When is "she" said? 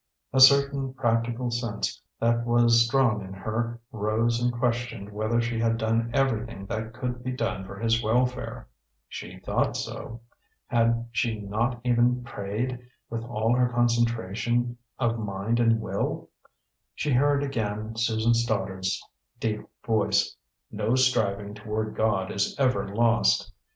5.39-5.59, 9.07-9.37, 11.11-11.37, 16.95-17.11